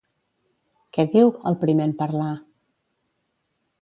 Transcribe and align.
Què 0.97 1.05
diu, 1.15 1.29
el 1.51 1.57
primer 1.67 1.87
en 1.91 1.93
parlar? 2.03 2.31